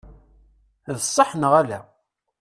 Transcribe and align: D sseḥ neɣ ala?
D 0.95 0.97
sseḥ 1.03 1.29
neɣ 1.35 1.53
ala? 1.61 1.79